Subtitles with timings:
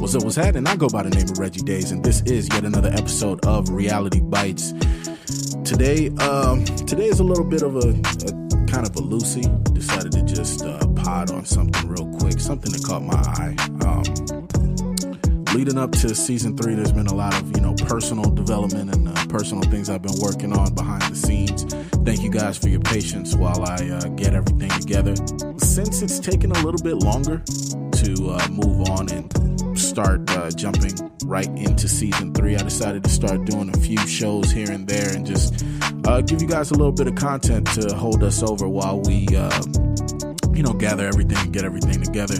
[0.00, 0.68] What's up, what's happening?
[0.68, 3.68] I go by the name of Reggie Daes, and this is yet another episode of
[3.68, 4.70] Reality Bites.
[5.64, 9.42] Today, um, today is a little bit of a, a kind of a loosey.
[9.74, 13.56] Decided to just uh, pod on something real quick, something that caught my eye.
[13.84, 14.04] Um,
[15.52, 19.08] leading up to season three, there's been a lot of you know personal development and
[19.08, 21.64] uh, personal things I've been working on behind the scenes.
[22.04, 25.16] Thank you guys for your patience while I uh, get everything together.
[25.58, 30.92] Since it's taken a little bit longer to uh, move on and start uh, jumping
[31.24, 35.14] right into season three, I decided to start doing a few shows here and there
[35.14, 35.64] and just
[36.06, 39.26] uh, give you guys a little bit of content to hold us over while we,
[39.36, 39.62] uh,
[40.52, 42.36] you know, gather everything and get everything together.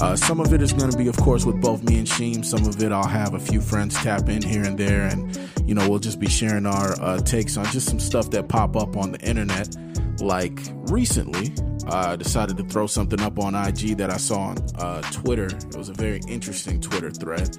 [0.00, 2.44] Uh, some of it is going to be, of course, with both me and Sheem.
[2.44, 5.74] Some of it I'll have a few friends tap in here and there, and you
[5.74, 8.96] know, we'll just be sharing our uh, takes on just some stuff that pop up
[8.96, 9.76] on the internet.
[10.20, 10.60] Like
[10.90, 11.52] recently,
[11.86, 15.46] I decided to throw something up on IG that I saw on uh, Twitter.
[15.46, 17.56] It was a very interesting Twitter thread.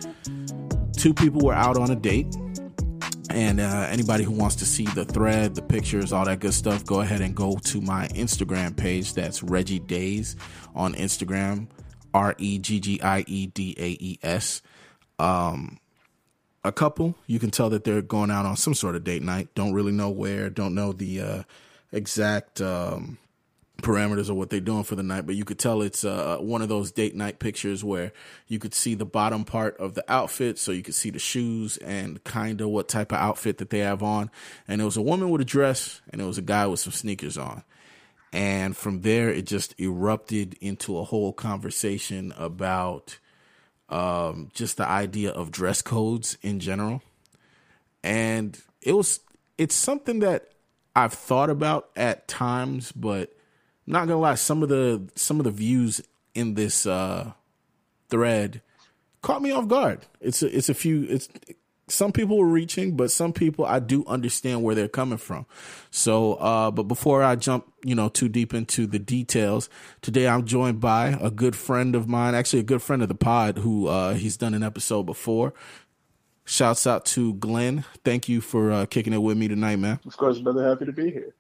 [0.95, 2.35] Two people were out on a date.
[3.29, 6.85] And uh, anybody who wants to see the thread, the pictures, all that good stuff,
[6.85, 9.13] go ahead and go to my Instagram page.
[9.13, 10.35] That's Reggie Daes
[10.75, 11.67] on Instagram,
[12.13, 14.61] R E G G I E D A E S.
[15.17, 15.79] Um,
[16.63, 19.47] a couple, you can tell that they're going out on some sort of date night.
[19.55, 21.43] Don't really know where, don't know the uh,
[21.91, 23.17] exact um,
[23.81, 26.61] parameters of what they're doing for the night, but you could tell it's uh, one
[26.61, 28.13] of those date night pictures where
[28.47, 31.77] you could see the bottom part of the outfit, so you could see the shoes
[31.77, 34.29] and kind of what type of outfit that they have on.
[34.67, 36.93] And it was a woman with a dress, and it was a guy with some
[36.93, 37.63] sneakers on.
[38.33, 43.19] And from there, it just erupted into a whole conversation about
[43.89, 47.01] um, just the idea of dress codes in general.
[48.03, 49.19] And it was,
[49.57, 50.53] it's something that
[50.95, 53.33] I've thought about at times, but
[53.87, 56.01] I'm not gonna lie, some of the some of the views
[56.33, 57.33] in this uh,
[58.09, 58.61] thread
[59.21, 60.05] caught me off guard.
[60.19, 61.03] It's a, it's a few.
[61.03, 61.29] It's
[61.87, 65.45] some people were reaching, but some people I do understand where they're coming from.
[65.89, 69.69] So, uh, but before I jump, you know, too deep into the details,
[70.01, 73.15] today I'm joined by a good friend of mine, actually a good friend of the
[73.15, 75.53] pod, who uh, he's done an episode before.
[76.45, 77.85] Shouts out to Glenn.
[78.03, 79.99] Thank you for uh, kicking it with me tonight, man.
[80.05, 80.67] Of course, brother.
[80.67, 81.33] Happy to be here.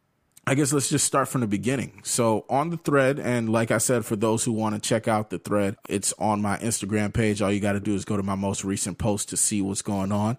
[0.47, 2.01] I guess let's just start from the beginning.
[2.03, 5.29] So on the thread, and like I said, for those who want to check out
[5.29, 7.41] the thread, it's on my Instagram page.
[7.41, 9.83] All you got to do is go to my most recent post to see what's
[9.83, 10.37] going on.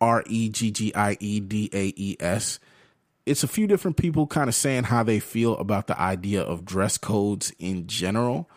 [0.00, 2.58] R E G G I E D A E S.
[3.26, 6.64] It's a few different people kind of saying how they feel about the idea of
[6.64, 8.50] dress codes in general.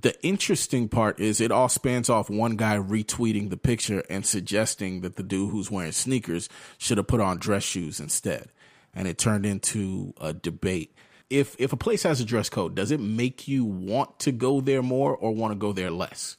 [0.00, 5.02] The interesting part is it all spans off one guy retweeting the picture and suggesting
[5.02, 8.48] that the dude who's wearing sneakers should have put on dress shoes instead
[8.92, 10.94] and it turned into a debate.
[11.30, 14.60] If if a place has a dress code, does it make you want to go
[14.60, 16.36] there more or want to go there less?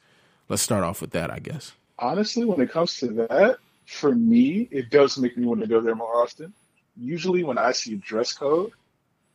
[0.49, 1.73] Let's start off with that, I guess.
[1.97, 5.79] Honestly, when it comes to that, for me, it does make me want to go
[5.79, 6.53] there more often.
[6.97, 8.71] Usually, when I see a dress code,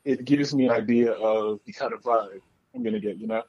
[0.05, 2.41] it gives me an idea of the kind of vibe
[2.75, 3.43] I'm going to get, you know,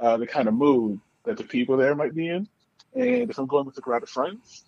[0.00, 2.48] uh, the kind of mood that the people there might be in.
[2.94, 4.64] And if I'm going with a crowd of friends,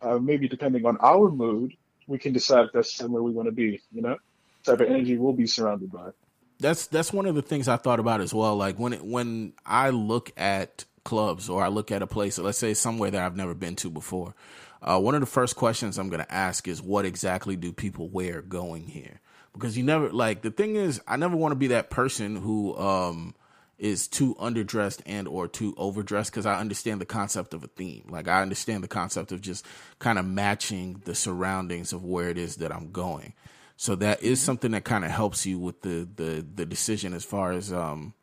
[0.00, 1.74] uh, maybe depending on our mood,
[2.06, 3.80] we can decide if that's somewhere we want to be.
[3.92, 4.16] You know,
[4.64, 6.10] type of energy we'll be surrounded by.
[6.58, 8.56] That's that's one of the things I thought about as well.
[8.56, 12.58] Like when it, when I look at clubs or I look at a place, let's
[12.58, 14.34] say somewhere that I've never been to before.
[14.80, 18.08] Uh, one of the first questions I'm going to ask is, what exactly do people
[18.08, 19.20] wear going here?
[19.52, 22.76] Because you never like the thing is, I never want to be that person who
[22.76, 23.34] um,
[23.78, 28.06] is too underdressed and or too overdressed because I understand the concept of a theme.
[28.08, 29.66] Like I understand the concept of just
[29.98, 33.34] kind of matching the surroundings of where it is that I'm going.
[33.76, 37.24] So that is something that kind of helps you with the the the decision as
[37.24, 38.14] far as um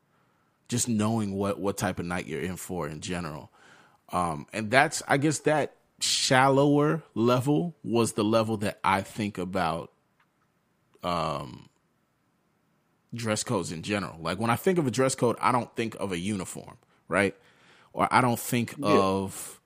[0.69, 3.51] just knowing what what type of night you're in for in general.
[4.13, 9.91] Um and that's I guess that shallower level was the level that I think about
[11.03, 11.67] um
[13.13, 14.17] dress codes in general.
[14.19, 16.77] Like when I think of a dress code, I don't think of a uniform,
[17.07, 17.35] right?
[17.93, 18.87] Or I don't think yeah.
[18.87, 19.59] of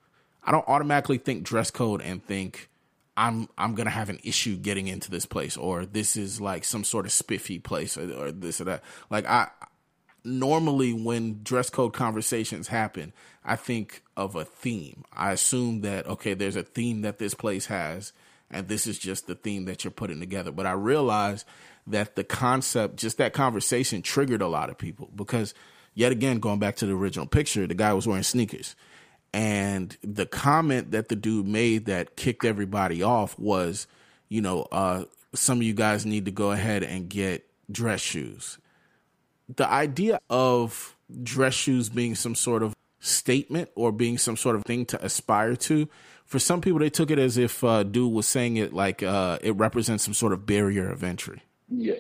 [0.44, 2.70] I don't automatically think dress code and think
[3.16, 6.84] I'm I'm gonna have an issue getting into this place or this is like some
[6.84, 8.84] sort of spiffy place or, or this or that.
[9.10, 9.50] Like I
[10.24, 13.14] normally when dress code conversations happen,
[13.44, 15.04] I think of a theme.
[15.12, 18.14] I assume that okay, there's a theme that this place has,
[18.50, 20.52] and this is just the theme that you're putting together.
[20.52, 21.46] But I realize
[21.88, 25.54] that the concept, just that conversation triggered a lot of people because
[25.94, 28.76] yet again, going back to the original picture, the guy was wearing sneakers.
[29.34, 33.88] And the comment that the dude made that kicked everybody off was,
[34.30, 38.60] you know, uh, some of you guys need to go ahead and get dress shoes.
[39.56, 44.64] The idea of dress shoes being some sort of statement or being some sort of
[44.64, 45.90] thing to aspire to.
[46.26, 49.40] For some people, they took it as if uh, dude was saying it like uh,
[49.42, 51.42] it represents some sort of barrier of entry.
[51.70, 51.96] Yeah.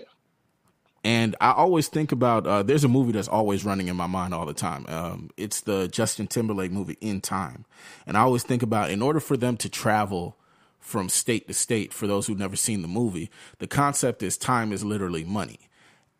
[1.03, 4.33] And I always think about uh, there's a movie that's always running in my mind
[4.33, 4.85] all the time.
[4.87, 7.65] Um, it's the Justin Timberlake movie In Time,
[8.07, 10.37] and I always think about in order for them to travel
[10.79, 11.91] from state to state.
[11.91, 13.29] For those who've never seen the movie,
[13.59, 15.59] the concept is time is literally money.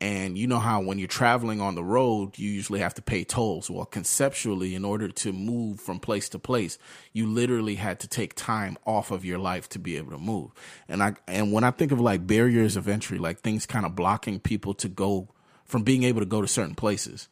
[0.04, 3.24] And you know how when you're traveling on the road, you usually have to pay
[3.24, 3.70] tolls.
[3.70, 6.78] Well, conceptually, in order to move from place to place,
[7.14, 10.52] you literally had to take time off of your life to be able to move.
[10.90, 13.96] And I and when I think of like barriers of entry, like things kind of
[13.96, 15.30] blocking people to go
[15.64, 17.30] from being able to go to certain places,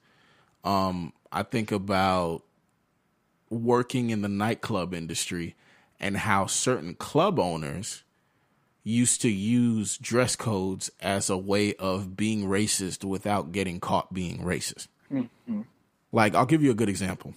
[0.64, 2.44] um, I think about
[3.50, 5.56] working in the nightclub industry
[6.00, 8.04] and how certain club owners
[8.84, 14.40] used to use dress codes as a way of being racist without getting caught being
[14.40, 14.88] racist.
[15.12, 15.62] Mm-hmm.
[16.12, 17.34] Like, I'll give you a good example.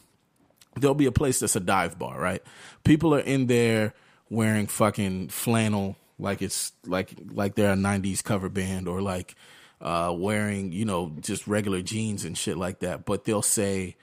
[0.76, 2.43] There'll be a place that's a dive bar, right?
[2.82, 3.94] People are in there
[4.29, 9.37] wearing fucking flannel, like it's like like they're a '90s cover band, or like
[9.81, 13.05] uh, wearing you know just regular jeans and shit like that.
[13.05, 13.97] But they'll say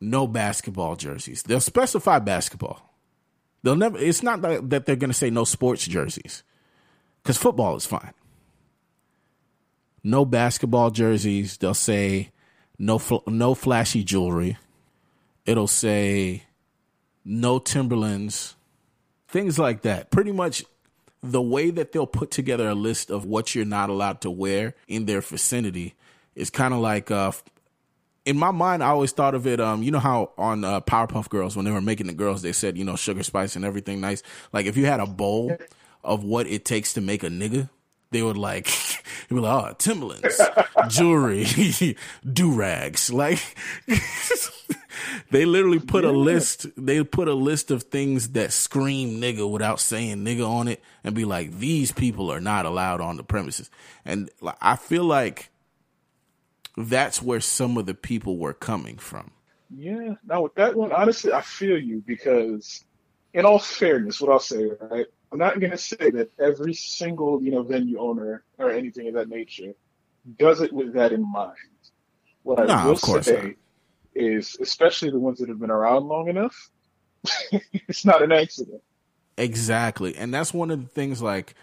[0.00, 1.42] no basketball jerseys.
[1.42, 2.87] They'll specify basketball.
[3.62, 3.98] They'll never.
[3.98, 6.42] It's not that they're going to say no sports jerseys,
[7.22, 8.12] because football is fine.
[10.04, 11.56] No basketball jerseys.
[11.56, 12.30] They'll say
[12.78, 14.56] no no flashy jewelry.
[15.44, 16.44] It'll say
[17.24, 18.54] no Timberlands,
[19.28, 20.10] things like that.
[20.10, 20.64] Pretty much
[21.22, 24.74] the way that they'll put together a list of what you're not allowed to wear
[24.86, 25.94] in their vicinity
[26.34, 27.32] is kind of like uh,
[28.28, 29.58] in my mind, I always thought of it.
[29.58, 32.52] Um, you know how on uh, Powerpuff Girls, when they were making the girls, they
[32.52, 34.22] said, you know, sugar spice and everything nice.
[34.52, 35.56] Like if you had a bowl
[36.04, 37.70] of what it takes to make a nigga,
[38.10, 38.66] they would like,
[39.28, 40.38] they would like, oh, Timberlands,
[40.88, 41.46] jewelry,
[42.30, 43.10] do rags.
[43.10, 43.40] Like
[45.30, 46.66] they literally put a list.
[46.76, 51.14] They put a list of things that scream nigga without saying nigga on it, and
[51.14, 53.70] be like, these people are not allowed on the premises.
[54.04, 54.28] And
[54.60, 55.48] I feel like
[56.78, 59.32] that's where some of the people were coming from.
[59.74, 60.14] Yeah.
[60.24, 62.84] Now with that one, honestly, I feel you because,
[63.34, 65.06] in all fairness, what I'll say, right?
[65.30, 69.14] I'm not going to say that every single you know venue owner or anything of
[69.14, 69.74] that nature
[70.38, 71.56] does it with that in mind.
[72.44, 73.54] What I will say not.
[74.14, 76.70] is, especially the ones that have been around long enough,
[77.72, 78.82] it's not an accident.
[79.36, 81.20] Exactly, and that's one of the things.
[81.20, 81.54] Like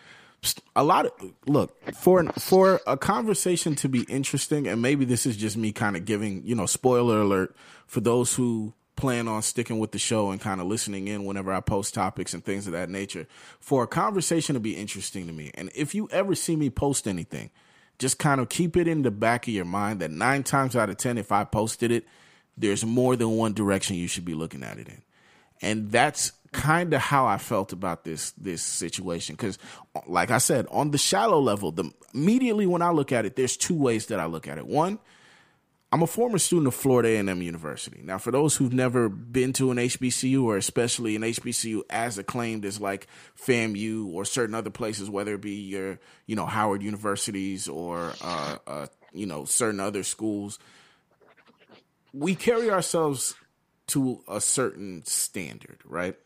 [0.75, 1.12] a lot of
[1.47, 5.95] look for for a conversation to be interesting and maybe this is just me kind
[5.95, 7.56] of giving you know spoiler alert
[7.88, 11.51] for those who plan on sticking with the show and kind of listening in whenever
[11.51, 13.27] I post topics and things of that nature
[13.59, 15.51] for a conversation to be interesting to me.
[15.53, 17.51] And if you ever see me post anything
[17.97, 20.89] just kind of keep it in the back of your mind that 9 times out
[20.89, 22.06] of 10 if I posted it
[22.57, 25.01] there's more than one direction you should be looking at it in.
[25.62, 29.60] And that's kind of how I felt about this this situation because
[30.07, 33.57] like I said on the shallow level the immediately when I look at it there's
[33.57, 35.00] two ways that I look at it one
[35.92, 38.02] I'm a former student of Florida A&M University.
[38.04, 42.66] Now, for those who've never been to an HBCU or especially an HBCU as acclaimed
[42.66, 43.07] as like
[43.40, 48.57] FAMU or certain other places, whether it be your, you know, Howard universities or, uh,
[48.68, 50.60] uh, you know, certain other schools,
[52.12, 53.36] we carry ourselves
[53.88, 56.18] to a certain standard, right?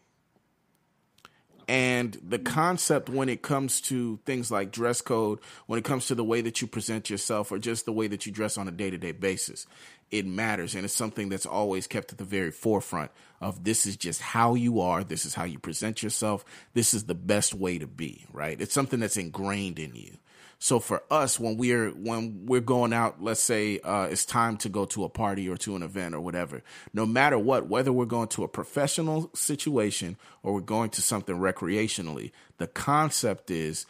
[1.69, 6.15] And the concept when it comes to things like dress code, when it comes to
[6.15, 8.71] the way that you present yourself or just the way that you dress on a
[8.71, 9.67] day to day basis,
[10.09, 10.73] it matters.
[10.73, 14.55] And it's something that's always kept at the very forefront of this is just how
[14.55, 15.03] you are.
[15.03, 16.43] This is how you present yourself.
[16.73, 18.59] This is the best way to be, right?
[18.59, 20.17] It's something that's ingrained in you.
[20.61, 24.69] So for us, when we're when we're going out, let's say uh, it's time to
[24.69, 26.61] go to a party or to an event or whatever.
[26.93, 31.37] No matter what, whether we're going to a professional situation or we're going to something
[31.37, 33.85] recreationally, the concept is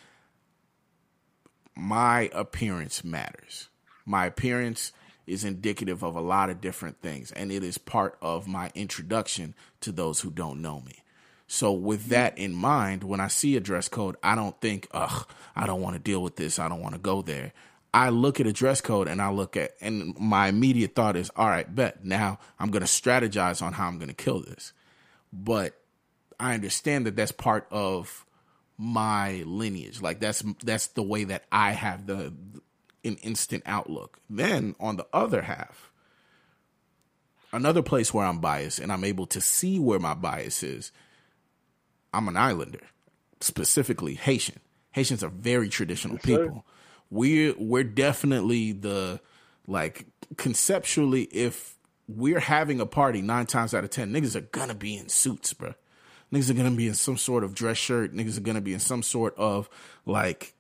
[1.76, 3.70] my appearance matters.
[4.06, 4.92] My appearance
[5.26, 9.56] is indicative of a lot of different things, and it is part of my introduction
[9.82, 11.04] to those who don't know me.
[11.52, 12.10] So with mm-hmm.
[12.12, 15.82] that in mind, when I see a dress code, I don't think, ugh, I don't
[15.82, 16.60] want to deal with this.
[16.60, 17.54] I don't want to go there.
[17.92, 21.32] I look at a dress code and I look at, and my immediate thought is,
[21.36, 24.74] all right, bet now I'm going to strategize on how I'm going to kill this.
[25.34, 25.74] But
[26.40, 28.28] I understand that that's part of
[28.78, 30.04] my lineage.
[30.04, 32.32] Like that's that's the way that I have the
[33.04, 34.20] an instant outlook.
[34.30, 35.92] Then on the other half,
[37.52, 40.92] another place where I'm biased and I'm able to see where my bias is
[42.14, 42.82] I'm an islander,
[43.40, 44.60] specifically Haitian.
[44.92, 46.66] Haitians are very traditional yes, people.
[47.10, 49.20] We're we're definitely the
[49.68, 50.06] like
[50.38, 51.76] conceptually if
[52.08, 55.54] we're having a party nine times out of ten, niggas are gonna be in suits,
[55.54, 55.74] bro.
[56.34, 58.14] Niggas are gonna be in some sort of dress shirt.
[58.14, 59.70] Niggas are gonna be in some sort of
[60.06, 60.54] like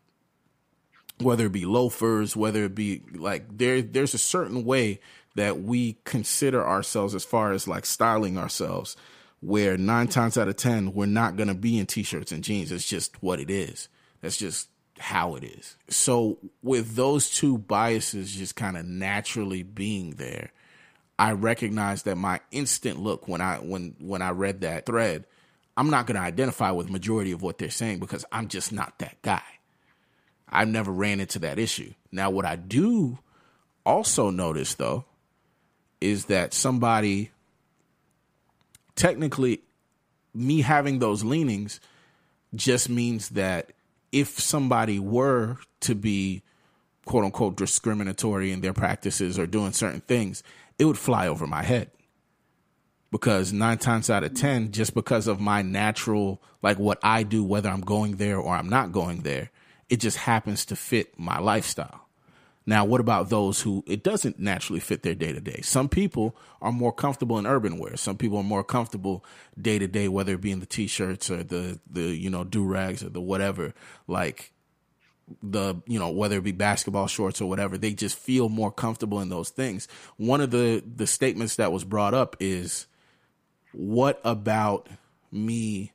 [1.20, 5.00] whether it be loafers, whether it be like there there's a certain way
[5.36, 8.96] that we consider ourselves as far as like styling ourselves
[9.42, 12.72] where nine times out of ten we're not gonna be in t-shirts and jeans.
[12.72, 13.90] It's just what it is.
[14.22, 14.70] That's just
[15.00, 15.78] how it is.
[15.90, 20.52] So with those two biases just kind of naturally being there,
[21.18, 25.26] I recognize that my instant look when I when when I read that thread,
[25.76, 29.00] I'm not going to identify with majority of what they're saying because I'm just not
[29.00, 29.44] that guy.
[30.48, 31.94] I've never ran into that issue.
[32.12, 33.20] Now what I do
[33.86, 35.06] also notice though
[36.02, 37.32] is that somebody
[38.96, 39.62] technically
[40.34, 41.80] me having those leanings
[42.56, 43.72] just means that
[44.12, 46.44] if somebody were to be
[47.06, 50.44] quote unquote discriminatory in their practices or doing certain things,
[50.78, 51.90] it would fly over my head.
[53.12, 57.44] Because nine times out of 10, just because of my natural, like what I do,
[57.44, 59.50] whether I'm going there or I'm not going there,
[59.90, 62.09] it just happens to fit my lifestyle.
[62.70, 65.62] Now, what about those who it doesn't naturally fit their day to day?
[65.64, 67.98] Some people are more comfortable in urban wear.
[67.98, 69.26] Some people are more comfortable
[69.60, 72.64] day to day, whether it be in the t-shirts or the the you know do
[72.64, 73.74] rags or the whatever.
[74.08, 74.54] Like
[75.42, 79.20] the you know whether it be basketball shorts or whatever, they just feel more comfortable
[79.20, 79.88] in those things.
[80.18, 82.86] One of the the statements that was brought up is,
[83.72, 84.90] "What about
[85.32, 85.92] me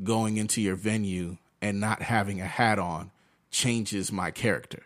[0.00, 3.10] going into your venue and not having a hat on
[3.50, 4.84] changes my character?"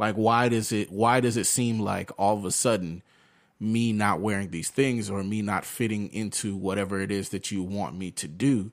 [0.00, 3.02] Like why does it why does it seem like all of a sudden
[3.60, 7.62] me not wearing these things or me not fitting into whatever it is that you
[7.62, 8.72] want me to do,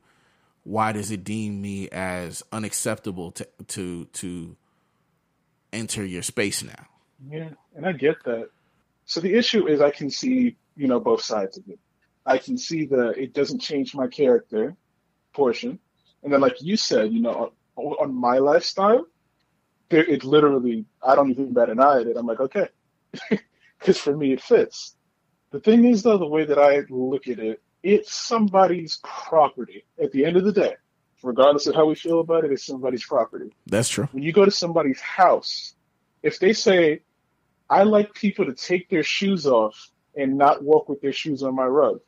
[0.63, 4.55] why does it deem me as unacceptable to to to
[5.74, 6.88] enter your space now?
[7.29, 8.48] Yeah, and I get that.
[9.05, 11.79] So the issue is I can see, you know, both sides of it.
[12.25, 14.77] I can see the it doesn't change my character
[15.34, 15.77] portion.
[16.24, 19.07] And then like you said, you know, on, on my lifestyle,
[19.89, 22.17] it literally, I don't even bat an eye at it.
[22.17, 22.67] I'm like, okay,
[23.79, 24.96] because for me it fits.
[25.51, 29.86] The thing is, though, the way that I look at it, it's somebody's property.
[30.01, 30.75] At the end of the day,
[31.24, 33.53] regardless of how we feel about it, it's somebody's property.
[33.65, 34.10] That's true.
[34.12, 35.74] When you go to somebody's house,
[36.22, 37.01] if they say,
[37.70, 41.56] I like people to take their shoes off and not walk with their shoes on
[41.56, 42.00] my rug,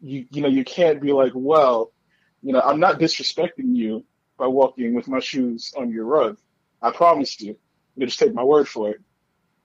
[0.00, 1.92] you you know, you can't be like, well,
[2.42, 4.04] you know, I'm not disrespecting you
[4.38, 6.36] by walking with my shoes on your rug.
[6.82, 7.56] I promise you.
[7.96, 9.00] You just take my word for it.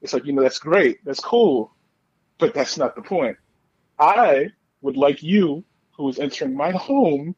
[0.01, 1.03] It's like, you know, that's great.
[1.05, 1.75] That's cool.
[2.37, 3.37] But that's not the point.
[3.99, 4.47] I
[4.81, 5.63] would like you,
[5.97, 7.35] who is entering my home,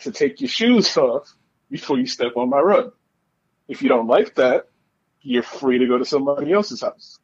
[0.00, 1.32] to take your shoes off
[1.70, 2.92] before you step on my rug.
[3.68, 4.68] If you don't like that,
[5.22, 7.18] you're free to go to somebody else's house.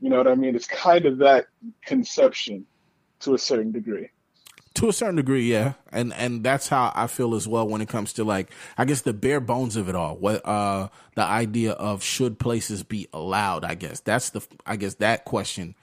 [0.00, 0.56] You know what I mean?
[0.56, 1.46] It's kind of that
[1.86, 2.66] conception
[3.20, 4.10] to a certain degree.
[4.82, 7.88] To a certain degree, yeah, and and that's how I feel as well when it
[7.88, 10.16] comes to like I guess the bare bones of it all.
[10.16, 13.62] What uh the idea of should places be allowed?
[13.62, 15.76] I guess that's the I guess that question.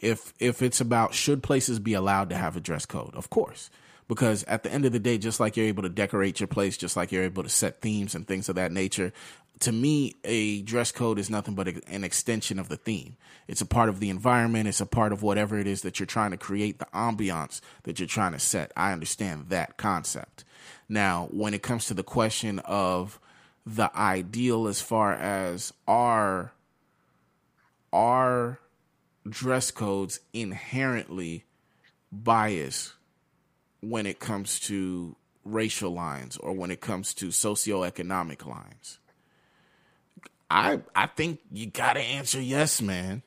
[0.00, 3.68] If if it's about should places be allowed to have a dress code, of course,
[4.08, 6.76] because at the end of the day, just like you're able to decorate your place,
[6.76, 9.12] just like you're able to set themes and things of that nature,
[9.60, 13.16] to me, a dress code is nothing but an extension of the theme.
[13.46, 14.68] It's a part of the environment.
[14.68, 18.00] It's a part of whatever it is that you're trying to create, the ambiance that
[18.00, 18.72] you're trying to set.
[18.76, 20.44] I understand that concept.
[20.88, 23.20] Now, when it comes to the question of
[23.64, 26.52] the ideal as far as our
[27.92, 28.58] our
[29.28, 31.44] dress codes inherently
[32.10, 32.94] bias
[33.82, 38.98] when it comes to racial lines or when it comes to socioeconomic lines.
[40.50, 43.22] I I think you gotta answer yes, man.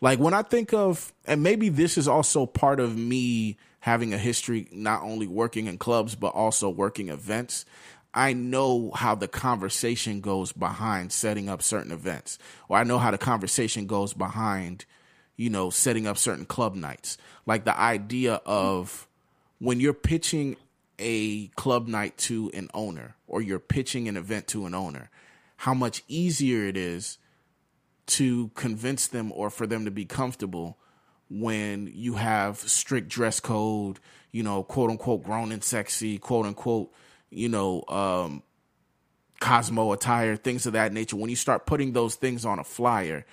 [0.00, 4.18] Like when I think of, and maybe this is also part of me having a
[4.18, 7.64] history not only working in clubs but also working events.
[8.12, 12.38] I know how the conversation goes behind setting up certain events,
[12.68, 14.86] or I know how the conversation goes behind,
[15.36, 17.18] you know, setting up certain club nights.
[17.44, 19.05] Like the idea of
[19.58, 20.56] when you're pitching
[20.98, 25.10] a club night to an owner or you're pitching an event to an owner,
[25.58, 27.18] how much easier it is
[28.06, 30.78] to convince them or for them to be comfortable
[31.28, 33.98] when you have strict dress code,
[34.30, 36.92] you know, quote unquote grown and sexy, quote unquote,
[37.30, 38.42] you know, um,
[39.40, 41.16] Cosmo attire, things of that nature.
[41.16, 43.26] When you start putting those things on a flyer,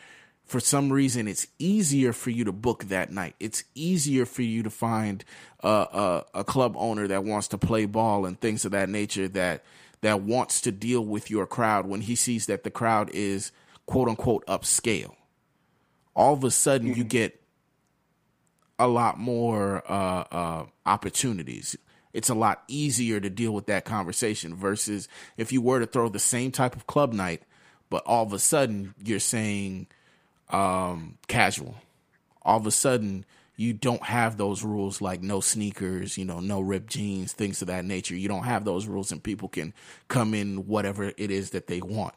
[0.54, 3.34] for some reason, it's easier for you to book that night.
[3.40, 5.26] It's easier for you to find
[5.64, 9.28] a, a, a club owner that wants to play ball and things of that nature
[9.30, 9.64] that
[10.02, 13.52] that wants to deal with your crowd when he sees that the crowd is
[13.88, 15.16] quote unquote upscale.
[16.16, 17.00] All of a sudden, mm-hmm.
[17.00, 17.42] you get
[18.78, 21.76] a lot more uh, uh, opportunities.
[22.14, 26.10] It's a lot easier to deal with that conversation versus if you were to throw
[26.10, 27.42] the same type of club night,
[27.90, 29.88] but all of a sudden you're saying
[30.54, 31.76] um, casual.
[32.44, 36.60] All of a sudden you don't have those rules like no sneakers, you know, no
[36.60, 38.16] ripped jeans, things of that nature.
[38.16, 39.74] You don't have those rules, and people can
[40.08, 42.16] come in whatever it is that they want.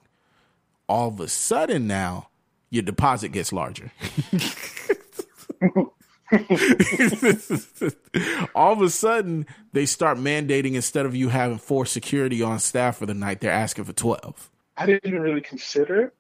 [0.89, 2.29] All of a sudden now,
[2.71, 3.93] your deposit gets larger.
[8.55, 12.97] All of a sudden, they start mandating instead of you having four security on staff
[12.97, 14.51] for the night, they're asking for 12.
[14.77, 16.13] I didn't even really consider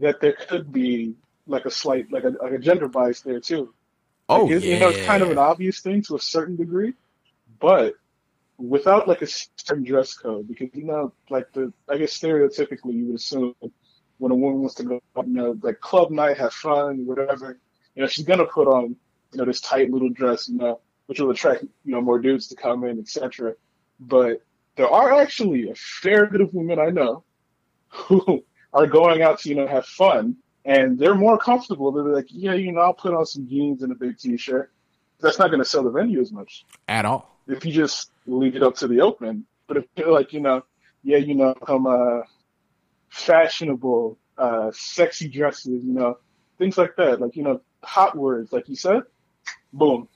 [0.00, 1.14] that there could be
[1.48, 3.74] like a slight, like a, like a gender bias there too.
[4.28, 4.74] Oh, like, yeah.
[4.74, 6.92] You know, it's kind of an obvious thing to a certain degree,
[7.58, 7.94] but
[8.58, 13.06] without like a certain dress code, because you know, like the, I guess stereotypically you
[13.06, 13.54] would assume
[14.18, 17.58] when a woman wants to go, you know, like club night, have fun, whatever,
[17.94, 18.96] you know, she's gonna put on
[19.32, 22.48] you know, this tight little dress, you know, which will attract, you know, more dudes
[22.48, 23.54] to come in, etc.
[24.00, 24.42] But
[24.76, 27.24] there are actually a fair bit of women I know
[27.88, 31.92] who are going out to, you know, have fun and they're more comfortable.
[31.92, 34.72] They're like, yeah, you know, I'll put on some jeans and a big t-shirt.
[35.20, 37.38] That's not going to sell the venue as much at all.
[37.46, 39.46] If you just leave it up to the open.
[39.66, 40.64] But if you're like, you know,
[41.02, 42.20] yeah, you know, come uh,
[43.08, 46.18] fashionable, uh, sexy dresses, you know,
[46.58, 49.02] things like that, like you know, hot words, like you said,
[49.72, 50.08] boom.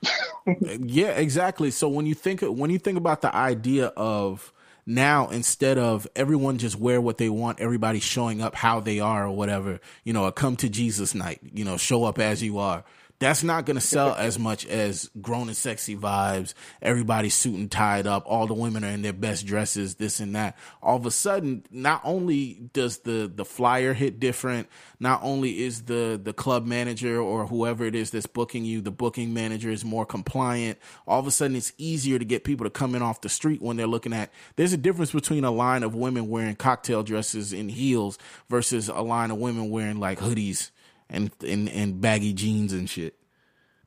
[0.46, 1.70] yeah, exactly.
[1.70, 4.52] So when you think when you think about the idea of
[4.88, 9.26] now instead of everyone just wear what they want, everybody showing up how they are
[9.26, 12.58] or whatever, you know, a come to Jesus night, you know, show up as you
[12.58, 12.84] are
[13.18, 16.54] that's not going to sell as much as grown and sexy vibes.
[16.80, 18.22] Everybody's suit and tied up.
[18.26, 20.56] All the women are in their best dresses, this and that.
[20.80, 24.68] All of a sudden, not only does the, the flyer hit different,
[25.00, 28.92] not only is the, the club manager or whoever it is that's booking you, the
[28.92, 30.78] booking manager is more compliant.
[31.06, 33.60] All of a sudden, it's easier to get people to come in off the street
[33.60, 34.30] when they're looking at.
[34.54, 38.16] There's a difference between a line of women wearing cocktail dresses and heels
[38.48, 40.70] versus a line of women wearing like hoodies
[41.10, 43.14] and, and and baggy jeans and shit.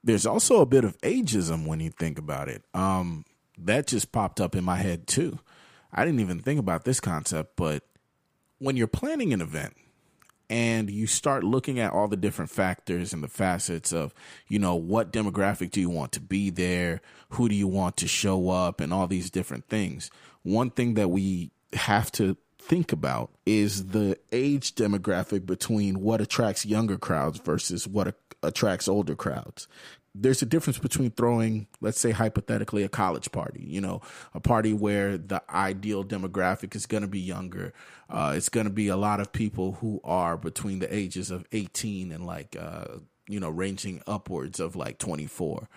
[0.03, 2.63] There's also a bit of ageism when you think about it.
[2.73, 3.25] Um,
[3.57, 5.39] that just popped up in my head too.
[5.93, 7.84] I didn't even think about this concept, but
[8.57, 9.75] when you're planning an event
[10.49, 14.13] and you start looking at all the different factors and the facets of,
[14.47, 17.01] you know, what demographic do you want to be there?
[17.29, 18.81] Who do you want to show up?
[18.81, 20.10] And all these different things.
[20.43, 26.65] One thing that we have to think about is the age demographic between what attracts
[26.65, 29.67] younger crowds versus what attracts older crowds.
[30.13, 34.02] There's a difference between throwing, let's say hypothetically, a college party, you know,
[34.34, 37.74] a party where the ideal demographic is going to be younger.
[38.10, 41.45] Uh, it's going to be a lot of people who are between the ages of
[41.54, 42.86] 18 and like, uh,
[43.28, 45.69] you know, ranging upwards of like 24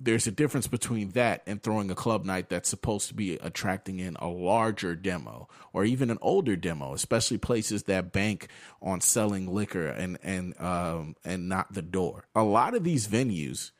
[0.00, 3.98] there's a difference between that and throwing a club night that's supposed to be attracting
[3.98, 8.48] in a larger demo or even an older demo, especially places that bank
[8.80, 12.24] on selling liquor and and um, and not the door.
[12.34, 13.72] A lot of these venues,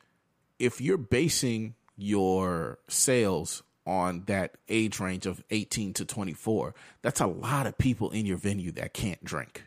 [0.59, 7.27] if you're basing your sales on that age range of 18 to 24, that's a
[7.27, 9.65] lot of people in your venue that can't drink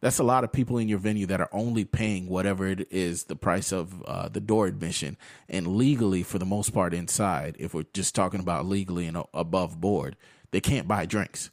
[0.00, 3.24] that's a lot of people in your venue that are only paying whatever it is
[3.24, 5.16] the price of uh, the door admission.
[5.48, 9.80] And legally for the most part inside if we're just talking about legally and above
[9.80, 10.16] board
[10.50, 11.50] they can't buy drinks.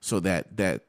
[0.00, 0.84] So that that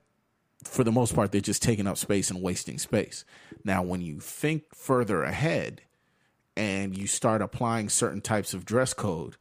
[0.64, 3.26] for the most part they're just taking up space and wasting space.
[3.64, 5.82] Now when you think further ahead
[6.56, 9.38] and you start applying certain types of dress code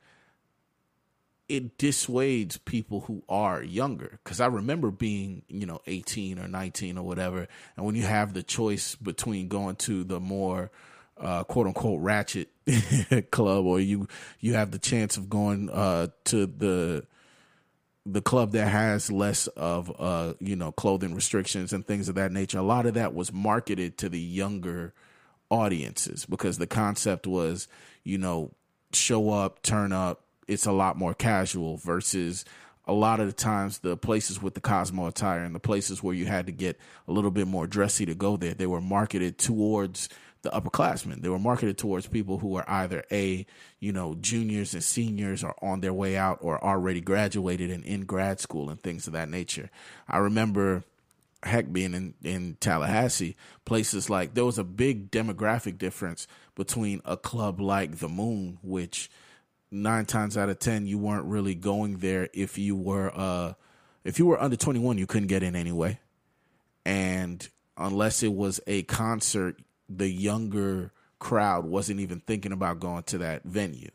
[1.53, 4.19] it dissuades people who are younger.
[4.25, 8.33] Because i remember being you know 18 or 19 or whatever and when you have
[8.33, 10.71] the choice between going to the more
[11.19, 12.49] uh, quote unquote ratchet
[13.31, 14.09] club or you
[14.41, 17.07] you have the chance of going uh, to the
[18.05, 22.33] the club that has less of uh you know clothing restrictions and things of that
[22.33, 24.93] nature a lot of that was marketed to the younger
[25.51, 27.69] audiences because the concept was
[28.03, 28.51] you know
[28.93, 32.45] show up turn up it's a lot more casual versus
[32.87, 36.15] a lot of the times the places with the Cosmo attire and the places where
[36.15, 39.38] you had to get a little bit more dressy to go there, they were marketed
[39.38, 40.09] towards
[40.43, 41.23] the upperclassmen.
[41.23, 43.47] They were marketed towards people who are either a,
[43.79, 48.05] you know, juniors and seniors or on their way out or already graduated and in
[48.05, 49.71] grad school and things of that nature.
[50.09, 50.83] I remember
[51.45, 57.17] heck being in, in Tallahassee, places like there was a big demographic difference between a
[57.17, 59.11] club like the Moon, which
[59.73, 63.55] nine times out of ten you weren't really going there if you were uh
[64.05, 65.99] if you were under 21 you couldn't get in anyway
[66.85, 69.57] and unless it was a concert
[69.89, 73.91] the younger crowd wasn't even thinking about going to that venue.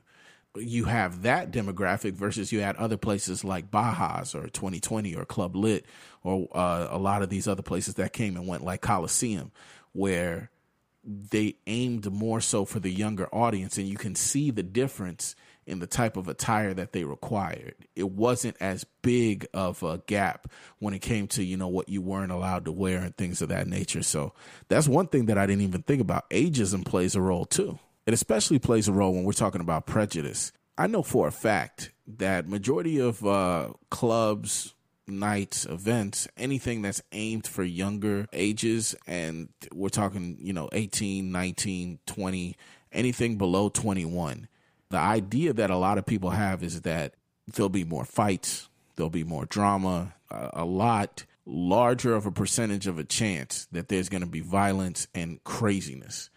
[0.55, 5.55] You have that demographic versus you had other places like Baja's or 2020 or Club
[5.55, 5.85] Lit
[6.23, 9.51] or uh, a lot of these other places that came and went like Coliseum,
[9.91, 10.49] where
[11.03, 15.35] they aimed more so for the younger audience, and you can see the difference
[15.67, 17.75] in the type of attire that they required.
[17.95, 20.49] It wasn't as big of a gap
[20.79, 23.49] when it came to, you know, what you weren't allowed to wear and things of
[23.49, 24.01] that nature.
[24.01, 24.33] So
[24.69, 26.29] that's one thing that I didn't even think about.
[26.29, 27.77] Ageism plays a role too.
[28.05, 30.53] It especially plays a role when we're talking about prejudice.
[30.77, 34.73] I know for a fact that majority of uh, clubs,
[35.07, 41.99] nights, events, anything that's aimed for younger ages, and we're talking, you know, 18, 19,
[42.05, 42.57] 20,
[42.93, 44.47] anything below 21,
[44.89, 47.13] the idea that a lot of people have is that
[47.47, 52.87] there'll be more fights, there'll be more drama, a, a lot larger of a percentage
[52.87, 56.29] of a chance that there's going to be violence and craziness.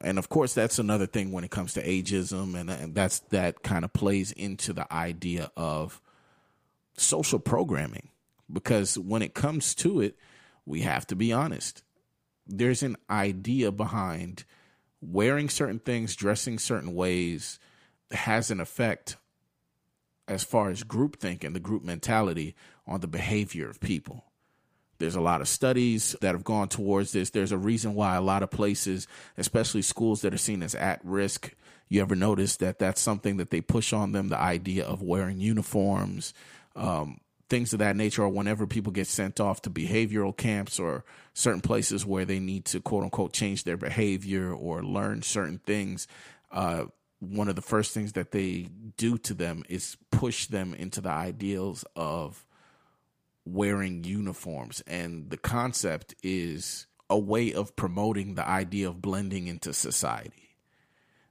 [0.00, 3.62] And of course, that's another thing when it comes to ageism, and, and that's that
[3.62, 6.00] kind of plays into the idea of
[6.96, 8.08] social programming.
[8.52, 10.16] Because when it comes to it,
[10.66, 11.82] we have to be honest.
[12.46, 14.44] There's an idea behind
[15.00, 17.58] wearing certain things, dressing certain ways,
[18.14, 19.16] has an effect
[20.28, 22.54] as far as groupthink and the group mentality
[22.86, 24.24] on the behavior of people.
[24.98, 27.30] There's a lot of studies that have gone towards this.
[27.30, 31.00] There's a reason why a lot of places, especially schools that are seen as at
[31.04, 31.54] risk,
[31.88, 35.38] you ever notice that that's something that they push on them the idea of wearing
[35.40, 36.32] uniforms,
[36.76, 37.20] um,
[37.50, 41.60] things of that nature, or whenever people get sent off to behavioral camps or certain
[41.60, 46.06] places where they need to quote unquote change their behavior or learn certain things.
[46.50, 46.84] Uh,
[47.22, 51.10] one of the first things that they do to them is push them into the
[51.10, 52.44] ideals of
[53.44, 54.82] wearing uniforms.
[54.88, 60.56] And the concept is a way of promoting the idea of blending into society.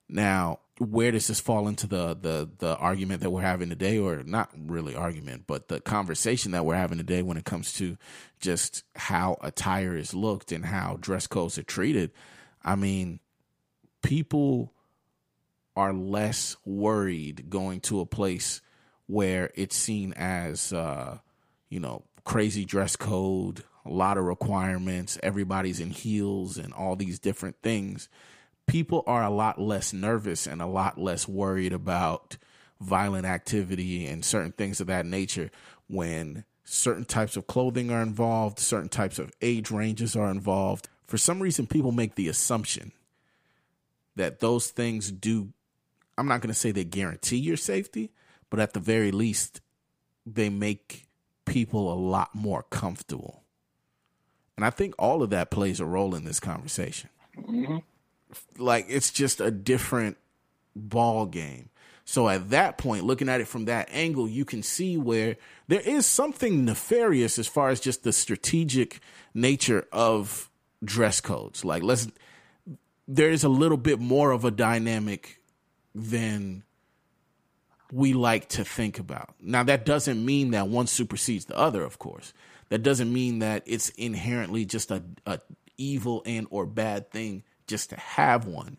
[0.08, 4.24] Now, where does this fall into the, the the argument that we're having today, or
[4.24, 7.98] not really argument, but the conversation that we're having today when it comes to
[8.40, 12.12] just how attire is looked and how dress codes are treated?
[12.64, 13.20] I mean,
[14.02, 14.74] people
[15.76, 18.62] are less worried going to a place
[19.08, 21.18] where it's seen as, uh,
[21.70, 27.20] you know, crazy dress code, a lot of requirements, everybody's in heels and all these
[27.20, 28.10] different things.
[28.68, 32.38] People are a lot less nervous and a lot less worried about
[32.80, 35.52] violent activity and certain things of that nature
[35.88, 40.90] when certain types of clothing are involved, certain types of age ranges are involved.
[41.08, 42.92] For some reason, people make the assumption
[44.16, 45.50] that those things do
[46.22, 48.12] I'm not going to say they guarantee your safety,
[48.52, 49.60] but at the very least,
[50.24, 51.08] they make
[51.46, 53.42] people a lot more comfortable.
[54.56, 57.10] And I think all of that plays a role in this conversation.
[57.36, 57.78] Mm-hmm.
[58.60, 60.18] Like it's just a different
[60.76, 61.70] ball game.
[62.06, 65.38] So at that point, looking at it from that angle, you can see where
[65.70, 69.00] there is something nefarious as far as just the strategic
[69.34, 70.52] nature of
[70.84, 71.66] dress codes.
[71.66, 72.08] Like let's
[73.08, 75.41] there is a little bit more of a dynamic
[75.94, 76.64] than
[77.92, 79.36] we like to think about.
[79.42, 82.34] Now, that doesn't mean that one supersedes the other, of course.
[82.70, 85.40] That doesn't mean that it's inherently just a, a
[85.78, 88.78] evil and or bad thing just to have one.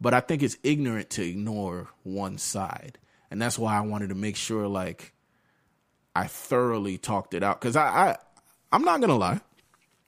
[0.00, 2.98] But I think it's ignorant to ignore one side.
[3.30, 5.12] And that's why I wanted to make sure like
[6.16, 7.60] I thoroughly talked it out.
[7.60, 8.16] Cause I, I
[8.72, 9.40] I'm not gonna lie.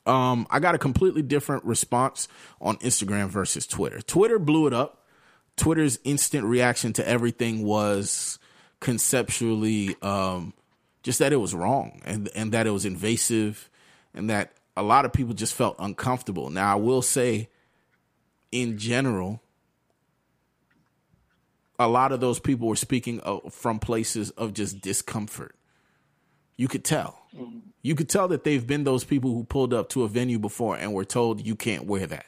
[0.05, 2.26] Um, I got a completely different response
[2.61, 4.00] on Instagram versus Twitter.
[4.00, 5.01] Twitter blew it up
[5.56, 8.38] Twitter's instant reaction to everything was
[8.80, 10.54] conceptually um,
[11.02, 13.70] just that it was wrong and and that it was invasive
[14.14, 16.50] and that a lot of people just felt uncomfortable.
[16.50, 17.48] Now I will say
[18.50, 19.40] in general
[21.78, 25.54] a lot of those people were speaking from places of just discomfort.
[26.56, 27.18] You could tell.
[27.82, 30.76] You could tell that they've been those people who pulled up to a venue before
[30.76, 32.26] and were told you can't wear that.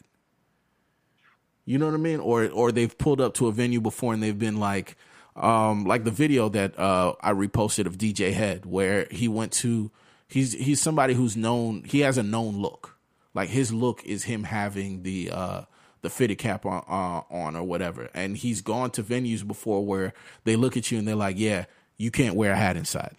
[1.65, 2.21] You know what I mean?
[2.21, 4.97] Or or they've pulled up to a venue before and they've been like,
[5.37, 9.91] um, like the video that uh, I reposted of DJ Head, where he went to.
[10.29, 11.85] He's he's somebody who's known.
[11.85, 12.97] He has a known look.
[13.35, 15.63] Like his look is him having the uh,
[16.03, 18.09] the fitted cap on uh, on or whatever.
[18.15, 20.13] And he's gone to venues before where
[20.45, 23.15] they look at you and they're like, "Yeah, you can't wear a hat inside,"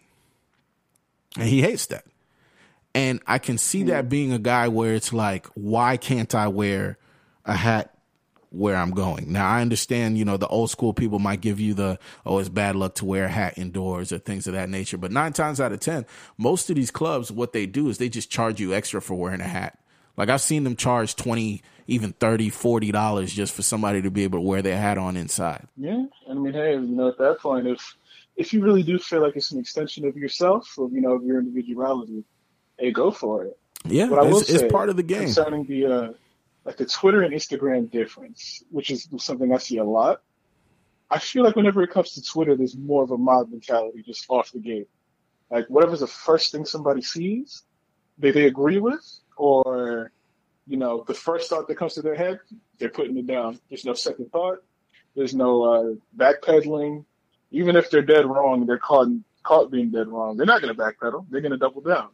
[1.38, 2.06] and he hates that.
[2.96, 6.98] And I can see that being a guy where it's like, why can't I wear
[7.44, 7.94] a hat
[8.56, 9.32] where I'm going.
[9.32, 12.50] Now I understand, you know, the old school people might give you the, oh, it's
[12.50, 14.98] bad luck to wear a hat indoors or things of that nature.
[14.98, 16.06] But nine times out of 10,
[16.38, 19.42] most of these clubs, what they do is they just charge you extra for wearing
[19.42, 19.78] a hat.
[20.18, 24.24] Like I've seen them charge 20 even 30 40 dollars just for somebody to be
[24.24, 25.68] able to wear their hat on inside.
[25.78, 27.96] Yeah, I mean, hey, you know, at that point, if
[28.36, 31.24] if you really do feel like it's an extension of yourself, of you know, of
[31.24, 32.24] your individuality,
[32.78, 33.58] hey, go for it.
[33.86, 35.26] Yeah, but I will it's, say, it's part of the game.
[35.26, 36.14] Concerning the uh,
[36.66, 40.22] like the Twitter and Instagram difference, which is something I see a lot.
[41.10, 44.26] I feel like whenever it comes to Twitter, there's more of a mob mentality just
[44.28, 44.90] off the gate.
[45.52, 47.64] Like whatever's the first thing somebody sees,
[48.18, 49.06] they they agree with,
[49.38, 50.12] or
[50.68, 52.40] you know, the first thought that comes to their head,
[52.80, 53.60] they're putting it down.
[53.70, 54.64] There's no second thought.
[55.16, 57.06] There's no uh, backpedaling.
[57.52, 59.08] Even if they're dead wrong, they're caught
[59.44, 60.36] caught being dead wrong.
[60.36, 61.28] They're not going to backpedal.
[61.30, 62.10] They're going to double down.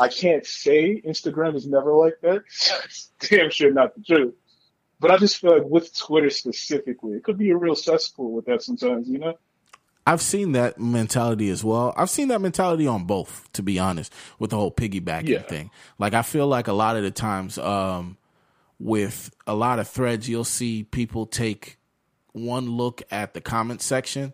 [0.00, 2.42] I can't say Instagram is never like that.
[3.20, 4.34] Damn sure not the truth.
[4.98, 8.46] But I just feel like with Twitter specifically, it could be a real cesspool with
[8.46, 9.34] that sometimes, you know?
[10.06, 11.92] I've seen that mentality as well.
[11.96, 15.42] I've seen that mentality on both, to be honest, with the whole piggybacking yeah.
[15.42, 15.70] thing.
[15.98, 18.16] Like I feel like a lot of the times, um,
[18.78, 21.78] with a lot of threads, you'll see people take
[22.32, 24.32] one look at the comment section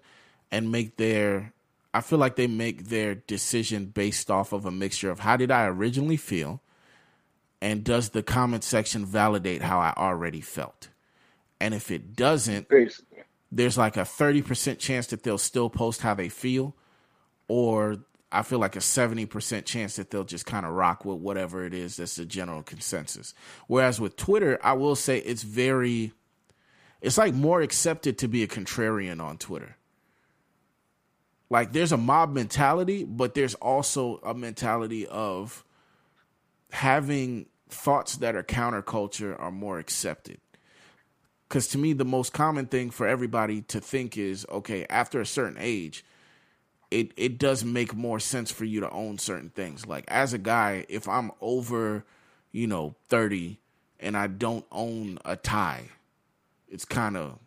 [0.52, 1.52] and make their
[1.96, 5.50] I feel like they make their decision based off of a mixture of how did
[5.50, 6.60] I originally feel
[7.62, 10.90] and does the comment section validate how I already felt?
[11.58, 13.22] And if it doesn't, Basically.
[13.50, 16.76] there's like a 30% chance that they'll still post how they feel,
[17.48, 17.96] or
[18.30, 21.72] I feel like a 70% chance that they'll just kind of rock with whatever it
[21.72, 23.32] is that's the general consensus.
[23.68, 26.12] Whereas with Twitter, I will say it's very,
[27.00, 29.76] it's like more accepted to be a contrarian on Twitter
[31.48, 35.64] like there's a mob mentality, but there's also a mentality of
[36.70, 40.38] having thoughts that are counterculture are more accepted.
[41.48, 45.26] Because to me, the most common thing for everybody to think is okay, after a
[45.26, 46.04] certain age,
[46.90, 49.86] it, it does make more sense for you to own certain things.
[49.86, 52.04] Like as a guy, if I'm over,
[52.50, 53.60] you know, 30
[54.00, 55.90] and I don't own a tie,
[56.68, 57.38] it's kind of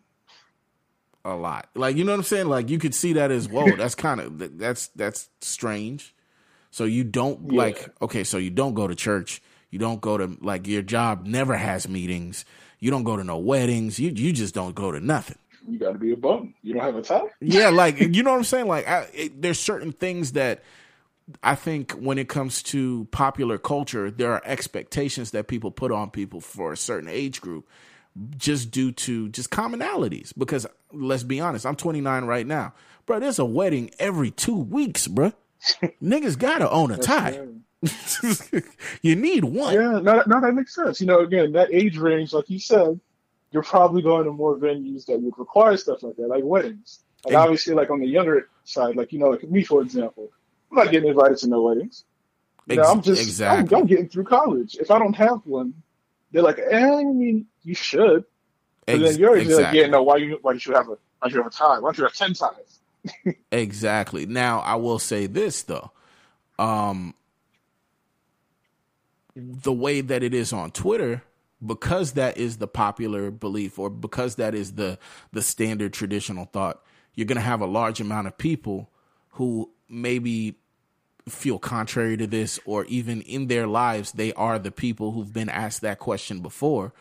[1.25, 1.69] a lot.
[1.75, 2.47] Like you know what I'm saying?
[2.47, 6.13] Like you could see that as whoa, that's kind of that's that's strange.
[6.71, 7.57] So you don't yeah.
[7.57, 11.25] like okay, so you don't go to church, you don't go to like your job
[11.25, 12.45] never has meetings,
[12.79, 15.37] you don't go to no weddings, you you just don't go to nothing.
[15.67, 16.55] You got to be a bum.
[16.63, 17.27] You don't have a tie.
[17.41, 18.67] yeah, like you know what I'm saying?
[18.67, 20.63] Like I, it, there's certain things that
[21.43, 26.09] I think when it comes to popular culture, there are expectations that people put on
[26.09, 27.67] people for a certain age group
[28.37, 30.33] just due to just commonalities.
[30.37, 32.73] Because let's be honest, I'm 29 right now,
[33.05, 33.19] bro.
[33.19, 35.33] There's a wedding every two weeks, bro.
[36.01, 37.47] Niggas gotta own a tie.
[39.01, 39.73] you need one.
[39.73, 40.99] Yeah, no, no, that makes sense.
[40.99, 42.99] You know, again, that age range, like you said,
[43.51, 46.99] you're probably going to more venues that would require stuff like that, like weddings.
[47.25, 50.29] And obviously, like on the younger side, like you know, like me for example,
[50.71, 52.03] I'm not getting invited to no weddings.
[52.67, 53.75] You know, I'm just exactly.
[53.75, 54.75] I'm, I'm getting through college.
[54.75, 55.73] If I don't have one,
[56.31, 58.25] they're like, eh, I mean, you should.
[58.85, 59.63] But then you're exactly.
[59.63, 61.79] like, yeah, no, why you why you should have a why you have a tie?
[61.79, 62.79] Why don't you have ten ties?
[63.51, 64.25] exactly.
[64.25, 65.91] Now I will say this though.
[66.57, 67.13] Um
[69.35, 71.23] the way that it is on Twitter,
[71.65, 74.97] because that is the popular belief or because that is the
[75.31, 76.81] the standard traditional thought,
[77.13, 78.89] you're gonna have a large amount of people
[79.31, 80.55] who maybe
[81.27, 85.49] feel contrary to this or even in their lives they are the people who've been
[85.49, 86.91] asked that question before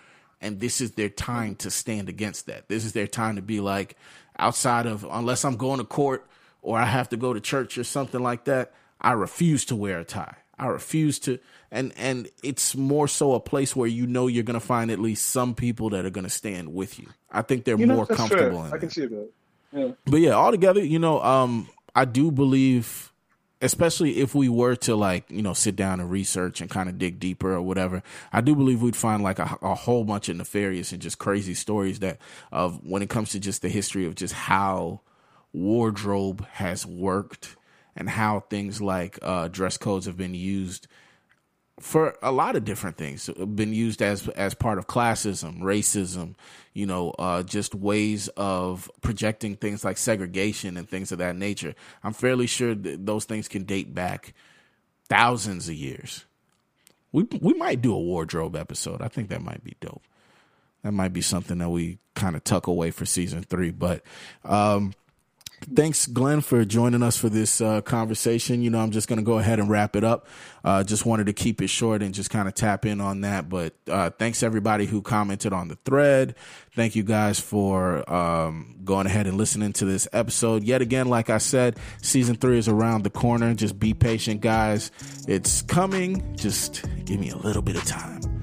[0.41, 2.69] and this is their time to stand against that.
[2.69, 3.97] This is their time to be like
[4.39, 6.27] outside of unless i'm going to court
[6.63, 9.99] or i have to go to church or something like that i refuse to wear
[10.01, 10.37] a tie.
[10.61, 11.39] I refuse to
[11.71, 14.99] and and it's more so a place where you know you're going to find at
[14.99, 17.07] least some people that are going to stand with you.
[17.31, 19.31] I think they're you know, more comfortable i can see that.
[19.73, 19.91] Yeah.
[20.07, 23.13] but yeah altogether you know um i do believe
[23.61, 26.99] especially if we were to like you know sit down and research and kind of
[26.99, 30.37] dig deeper or whatever i do believe we'd find like a, a, whole bunch of
[30.37, 32.19] nefarious and just crazy stories that
[32.53, 35.01] of when it comes to just the history of just how
[35.53, 37.57] wardrobe has worked
[37.97, 40.87] and how things like uh, dress codes have been used
[41.81, 46.35] for a lot of different things been used as as part of classism racism
[46.79, 51.75] you know uh, just ways of projecting things like segregation and things of that nature.
[52.05, 54.33] I'm fairly sure that those things can date back
[55.09, 56.25] thousands of years.
[57.11, 59.03] We we might do a wardrobe episode.
[59.03, 60.03] I think that might be dope.
[60.85, 64.03] That might be something that we kind of tuck away for season three but
[64.45, 64.93] um
[65.75, 68.63] thanks, Glenn, for joining us for this uh, conversation.
[68.63, 70.27] You know, I'm just going to go ahead and wrap it up.
[70.65, 73.49] Uh, just wanted to keep it short and just kind of tap in on that.
[73.49, 76.35] But uh, thanks everybody who commented on the thread.
[76.75, 80.65] Thank you guys for um, going ahead and listening to this episode.
[80.65, 83.55] Yet again, like I said, season three is around the corner.
[83.55, 84.91] Just be patient, guys.
[85.27, 86.37] It's coming.
[86.37, 88.38] Just give me a little bit of time.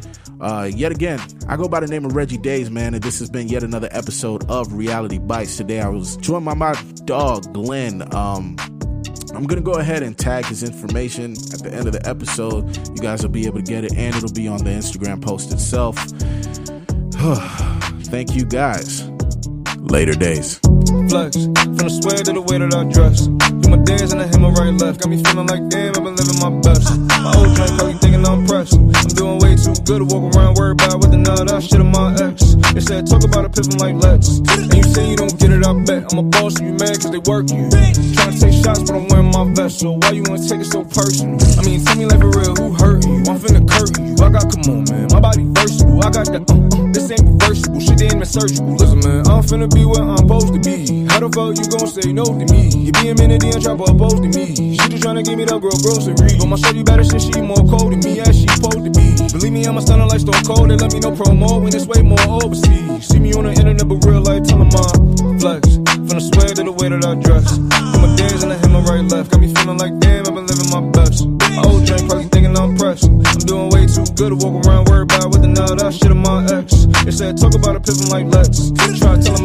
[0.46, 3.32] Uh, yet again, I go by the name of Reggie Daes, man, and this has
[3.32, 5.58] been yet another episode of Reality Bites.
[5.58, 8.04] Today, I was joined by my dog, Glenn.
[8.14, 8.56] Um,
[9.34, 12.78] I'm gonna go ahead and tag his information at the end of the episode.
[12.90, 15.52] You guys will be able to get it, and it'll be on the Instagram post
[15.52, 15.98] itself.
[18.12, 19.10] Thank you, guys.
[19.80, 20.60] Later days.
[21.10, 23.26] Flex, from the sweat to the way that I dress.
[23.26, 25.02] Do my dance and I hit my right left.
[25.02, 27.00] Got me feeling like damn, I've been living my best.
[27.00, 27.82] My old drink
[28.56, 32.16] I'm doing way too good to walk around worried about with the shit on my
[32.16, 32.56] ex.
[32.72, 34.40] They said talk about a pimpin' like let's.
[34.56, 36.14] And you say you don't get it, I bet.
[36.14, 37.68] I'm a boss, you mad cause they work you.
[38.16, 39.80] Trying to take shots, but I'm wearing my vest.
[39.80, 41.36] So why you wanna take it so personal?
[41.60, 43.28] I mean, tell me like for real, who hurt you?
[43.28, 44.24] I'm finna curtain you.
[44.24, 45.08] I got, come on, man.
[45.12, 46.00] My body versatile.
[46.00, 47.80] I got that, uh, uh, this ain't reversible.
[47.80, 48.74] Shit ain't surgical.
[48.76, 51.06] Listen, man, I'm finna be where I'm supposed to be.
[51.06, 52.70] How the fuck you gon' say no to me?
[52.70, 54.76] You be a minute, then try to oppose to me.
[54.78, 56.16] She just tryna give me that girl grocery.
[56.16, 59.06] But my shorty better since she more cold than me, as she supposed to be.
[59.32, 60.70] Believe me, I'm a stunner like Stone Cold.
[60.70, 63.06] They let me know promo when it's way more overseas.
[63.08, 65.78] See me on the internet, but real life, tell them I'm flex.
[66.10, 67.58] From the sweat to the way that I dress.
[67.58, 69.32] From my dance and I hit my right left.
[69.32, 71.28] Got me feeling like damn, I've been living my best.
[71.28, 73.06] My old drink probably I'm pressed.
[73.06, 75.84] I'm doing way too good to walk around worried about with the nut.
[75.84, 76.86] I shit on my ex.
[77.04, 78.72] They said talk about a pimpin' like let's.
[79.00, 79.36] Try to tell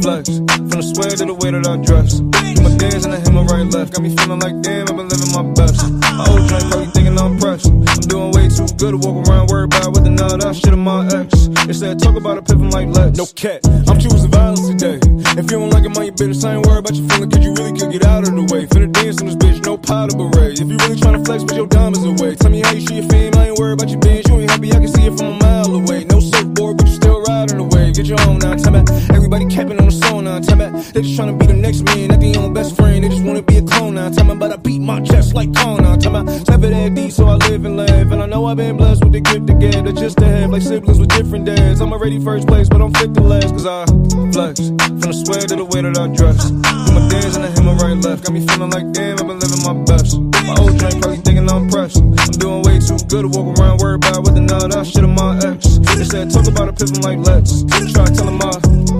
[0.00, 0.28] flex.
[0.38, 2.20] From the sweat to the way that I dress.
[2.20, 3.92] Do my dance and I hit my right left.
[3.92, 5.78] Got me feeling like damn, I've been living my best.
[6.00, 7.68] My old drink probably thinking I'm pressed.
[7.68, 10.44] I'm doing way too good to walk around worried about with the nut.
[10.44, 11.48] I shit on my ex.
[11.68, 13.18] They said talk about a pimpin' like let's.
[13.18, 14.98] No cat, I'm choosing violence today.
[15.36, 16.44] If you don't like it, mind your business.
[16.44, 18.66] I ain't worried about your feeling, cause you really could get out of the way.
[18.66, 20.58] Finna dance on this bitch, no powder beret.
[20.58, 22.29] If you really tryna flex, but your diamonds away.
[22.36, 24.28] Tell me how you shoot your fame, I ain't worried about your bench.
[24.28, 26.04] You ain't happy, I can see it from a mile away.
[26.04, 27.92] No surfboard, but you still riding away.
[27.92, 28.84] Get your own now, tell me.
[29.10, 30.66] Everybody capping on the song now, tell me.
[30.92, 33.02] They just trying to be the next man, not their own best friend.
[33.02, 34.36] They just wanna be a clone now, tell me.
[34.36, 36.38] But I beat my chest like Kong now, tell me.
[36.44, 38.12] Slap it that deep, so I live and laugh.
[38.12, 40.50] And I know I've been blessed with the gift to give, that just to have
[40.50, 41.80] like siblings with different dads.
[41.80, 43.86] I'm already first place, but I'm fifth to last, cause I
[44.30, 44.68] flex.
[44.68, 46.50] From the sweat to the way that I dress.
[46.50, 48.24] Do my dance and I hit my right left.
[48.24, 50.29] Got me feeling like damn, I've been living my best.
[50.50, 52.02] My old drink probably thinking I'm pressed.
[52.02, 54.40] I'm doing way too good to walk around worried about with.
[54.50, 55.78] I shit on my ex.
[55.78, 57.62] They said talk about a pimpin' like let's.
[57.94, 58.50] Try to tell them I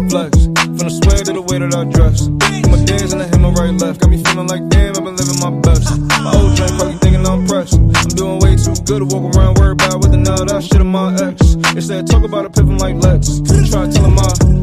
[0.06, 0.46] flex.
[0.46, 2.30] From the sweat to the way that I dress.
[2.30, 3.98] Do my dance and I hit my right left.
[3.98, 5.90] Got me feeling like damn, I've been living my best.
[6.22, 7.74] My old drink probably thinking I'm pressed.
[7.74, 10.14] I'm doing way too good to walk around worried about with.
[10.14, 11.56] I shit on my ex.
[11.74, 13.42] They said talk about a pimpin' like let's.
[13.70, 14.60] Try to tell them I